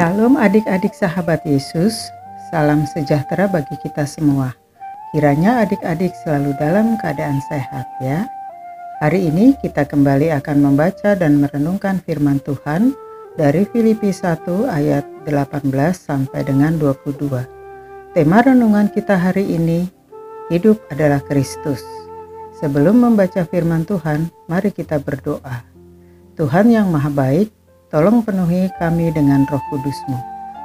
[0.00, 2.08] Shalom adik-adik sahabat Yesus,
[2.48, 4.48] salam sejahtera bagi kita semua.
[5.12, 8.24] Kiranya adik-adik selalu dalam keadaan sehat ya.
[9.04, 12.96] Hari ini kita kembali akan membaca dan merenungkan firman Tuhan
[13.36, 17.20] dari Filipi 1 ayat 18 sampai dengan 22.
[18.16, 19.84] Tema renungan kita hari ini,
[20.48, 21.84] hidup adalah Kristus.
[22.56, 25.60] Sebelum membaca firman Tuhan, mari kita berdoa.
[26.40, 27.52] Tuhan yang maha baik,
[27.90, 30.18] tolong penuhi kami dengan roh kudusmu,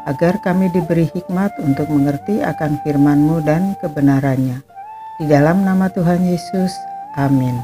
[0.05, 4.61] agar kami diberi hikmat untuk mengerti akan firman-Mu dan kebenarannya.
[5.17, 6.71] Di dalam nama Tuhan Yesus,
[7.17, 7.57] amin.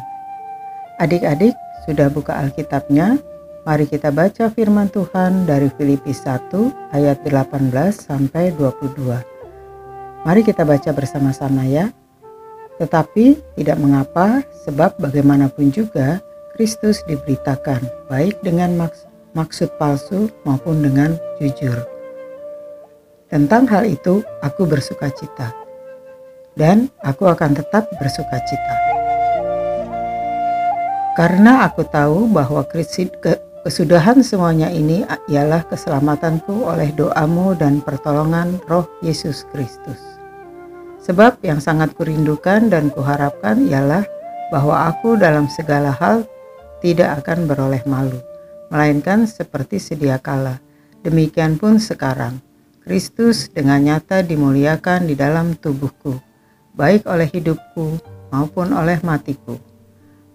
[0.98, 1.54] Adik-adik,
[1.86, 3.22] sudah buka Alkitabnya?
[3.62, 6.50] Mari kita baca firman Tuhan dari Filipi 1
[6.98, 10.26] ayat 18 sampai 22.
[10.26, 11.94] Mari kita baca bersama-sama ya.
[12.82, 16.18] Tetapi tidak mengapa, sebab bagaimanapun juga
[16.58, 21.76] Kristus diberitakan, baik dengan maks maksud palsu maupun dengan jujur.
[23.32, 25.56] Tentang hal itu, aku bersuka cita,
[26.60, 28.76] dan aku akan tetap bersuka cita.
[31.16, 32.64] Karena aku tahu bahwa
[33.64, 40.12] kesudahan semuanya ini ialah keselamatanku oleh doamu dan pertolongan roh Yesus Kristus
[41.02, 44.06] Sebab yang sangat kurindukan dan kuharapkan ialah
[44.54, 46.22] bahwa aku dalam segala hal
[46.86, 48.22] tidak akan beroleh malu,
[48.72, 50.64] melainkan seperti sedia kala.
[51.04, 52.40] Demikian pun sekarang,
[52.82, 56.18] Kristus dengan nyata dimuliakan di dalam tubuhku,
[56.74, 58.00] baik oleh hidupku
[58.32, 59.60] maupun oleh matiku.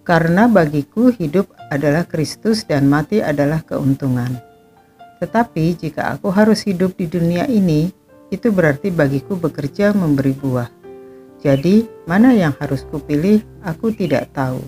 [0.07, 4.39] Karena bagiku hidup adalah Kristus dan mati adalah keuntungan.
[5.19, 7.91] Tetapi jika aku harus hidup di dunia ini,
[8.31, 10.71] itu berarti bagiku bekerja memberi buah.
[11.43, 14.63] Jadi, mana yang harus kupilih, aku tidak tahu.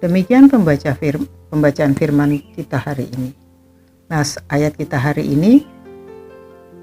[0.00, 0.96] Demikian pembaca
[1.52, 3.36] pembacaan firman kita hari ini.
[4.08, 5.62] Nah, ayat kita hari ini,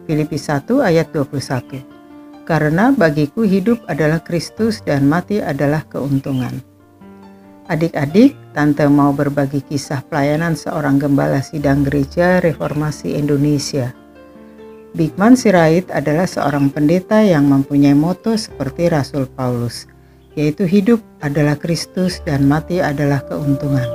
[0.06, 1.82] Filipi 1 ayat 21.
[2.46, 6.62] Karena bagiku hidup adalah Kristus dan mati adalah keuntungan.
[7.68, 13.92] Adik-adik, Tante mau berbagi kisah pelayanan seorang gembala sidang gereja reformasi Indonesia
[14.98, 19.86] Bigman Sirait adalah seorang pendeta yang mempunyai moto seperti Rasul Paulus,
[20.38, 23.90] yaitu hidup adalah Kristus dan mati adalah keuntungan.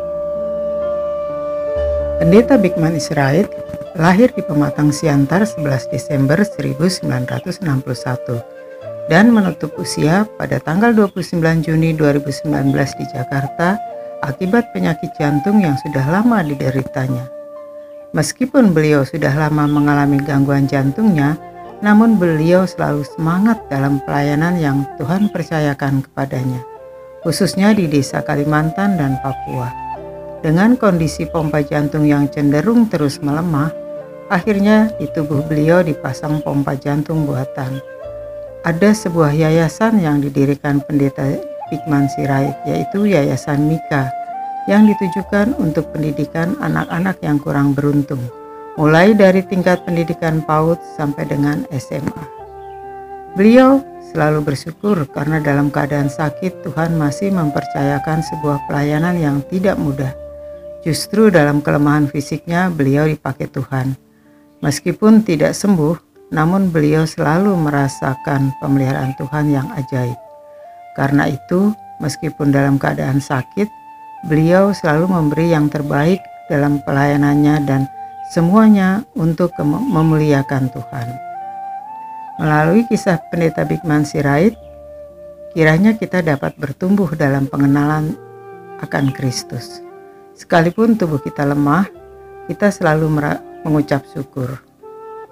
[2.18, 3.46] Pendeta Bigman Sirait
[3.94, 7.62] lahir di Pematang Siantar 11 Desember 1961
[9.06, 13.78] dan menutup usia pada tanggal 29 Juni 2019 di Jakarta
[14.22, 17.26] akibat penyakit jantung yang sudah lama dideritanya.
[18.12, 21.34] Meskipun beliau sudah lama mengalami gangguan jantungnya,
[21.82, 26.62] namun beliau selalu semangat dalam pelayanan yang Tuhan percayakan kepadanya,
[27.26, 29.68] khususnya di desa Kalimantan dan Papua.
[30.42, 33.74] Dengan kondisi pompa jantung yang cenderung terus melemah,
[34.30, 37.82] akhirnya di tubuh beliau dipasang pompa jantung buatan.
[38.62, 41.26] Ada sebuah yayasan yang didirikan pendeta
[41.66, 44.12] Bigman Sirait, yaitu Yayasan Mika,
[44.70, 48.22] yang ditujukan untuk pendidikan anak-anak yang kurang beruntung,
[48.80, 52.24] mulai dari tingkat pendidikan PAUD sampai dengan SMA.
[53.32, 53.80] Beliau
[54.12, 60.12] selalu bersyukur karena dalam keadaan sakit Tuhan masih mempercayakan sebuah pelayanan yang tidak mudah.
[60.84, 63.94] Justru dalam kelemahan fisiknya beliau dipakai Tuhan.
[64.60, 70.18] Meskipun tidak sembuh, namun beliau selalu merasakan pemeliharaan Tuhan yang ajaib.
[70.98, 71.72] Karena itu,
[72.02, 73.70] meskipun dalam keadaan sakit,
[74.22, 77.90] Beliau selalu memberi yang terbaik dalam pelayanannya dan
[78.30, 81.08] semuanya untuk memuliakan Tuhan.
[82.38, 84.54] Melalui kisah pendeta Bigman Sirait,
[85.52, 88.14] kiranya kita dapat bertumbuh dalam pengenalan
[88.78, 89.82] akan Kristus.
[90.32, 91.86] Sekalipun tubuh kita lemah,
[92.46, 93.06] kita selalu
[93.62, 94.58] mengucap syukur,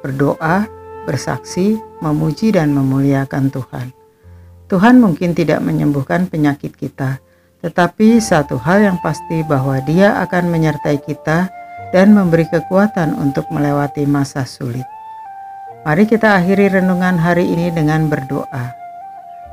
[0.05, 0.69] berdoa,
[1.09, 3.91] bersaksi, memuji dan memuliakan Tuhan.
[4.71, 7.19] Tuhan mungkin tidak menyembuhkan penyakit kita,
[7.65, 11.51] tetapi satu hal yang pasti bahwa Dia akan menyertai kita
[11.91, 14.87] dan memberi kekuatan untuk melewati masa sulit.
[15.83, 18.75] Mari kita akhiri renungan hari ini dengan berdoa.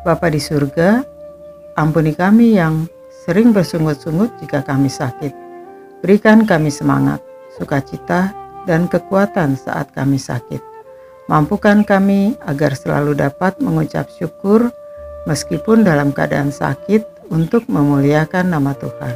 [0.03, 1.01] Bapa di surga,
[1.79, 2.85] ampuni kami yang
[3.25, 5.31] sering bersungut-sungut jika kami sakit.
[6.03, 7.23] Berikan kami semangat,
[7.55, 8.35] sukacita,
[8.67, 10.59] dan kekuatan saat kami sakit.
[11.27, 14.71] Mampukan kami agar selalu dapat mengucap syukur
[15.27, 19.15] meskipun dalam keadaan sakit untuk memuliakan nama Tuhan.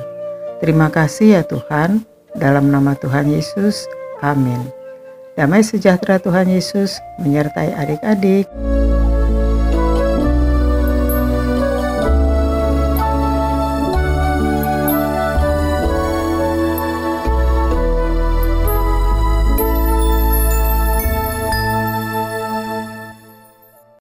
[0.59, 2.03] Terima kasih ya Tuhan,
[2.35, 3.87] dalam nama Tuhan Yesus.
[4.21, 4.59] Amin.
[5.35, 8.45] Damai sejahtera Tuhan Yesus menyertai adik-adik.